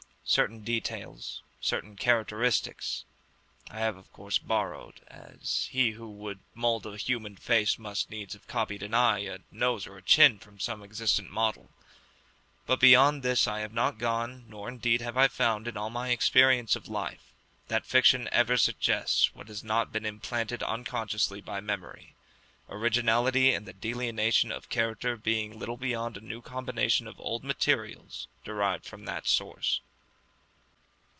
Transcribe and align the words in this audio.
Certain 0.23 0.63
details, 0.63 1.41
certain 1.59 1.97
characteristics, 1.97 3.03
I 3.69 3.79
have 3.79 3.97
of 3.97 4.13
course 4.13 4.37
borrowed, 4.37 5.01
as 5.09 5.67
he 5.71 5.91
who 5.91 6.07
would 6.09 6.39
mould 6.53 6.85
a 6.85 6.95
human 6.95 7.35
face 7.35 7.77
must 7.77 8.09
needs 8.09 8.31
have 8.31 8.47
copied 8.47 8.81
an 8.81 8.93
eye, 8.93 9.25
a 9.25 9.39
nose, 9.51 9.85
or 9.85 9.97
a 9.97 10.01
chin 10.01 10.39
from 10.39 10.57
some 10.57 10.83
existent 10.83 11.29
model; 11.29 11.69
but 12.65 12.79
beyond 12.79 13.23
this 13.23 13.45
I 13.45 13.59
have 13.59 13.73
not 13.73 13.97
gone, 13.97 14.45
nor, 14.47 14.69
indeed, 14.69 15.01
have 15.01 15.17
I 15.17 15.27
found, 15.27 15.67
in 15.67 15.75
all 15.75 15.89
my 15.89 16.11
experience 16.11 16.77
of 16.77 16.87
life, 16.87 17.33
that 17.67 17.85
fiction 17.85 18.29
ever 18.31 18.55
suggests 18.55 19.35
what 19.35 19.49
has 19.49 19.65
not 19.65 19.91
been 19.91 20.05
implanted 20.05 20.63
unconsciously 20.63 21.41
by 21.41 21.59
memory; 21.59 22.15
originality 22.69 23.53
in 23.53 23.65
the 23.65 23.73
delineation 23.73 24.49
of 24.49 24.69
character 24.69 25.17
being 25.17 25.59
little 25.59 25.75
beyond 25.77 26.15
a 26.15 26.21
new 26.21 26.41
combination 26.41 27.05
of 27.05 27.19
old 27.19 27.43
materials 27.43 28.29
derived 28.45 28.85
from 28.85 29.03
that 29.03 29.27
source. 29.27 29.81